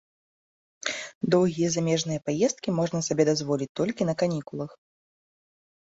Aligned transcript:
Доўгія 1.35 1.69
замежныя 1.75 2.23
паездкі 2.29 2.69
можна 2.79 2.99
сабе 3.11 3.23
дазволіць 3.33 3.71
толькі 3.81 4.03
на 4.11 4.19
канікулах. 4.23 4.71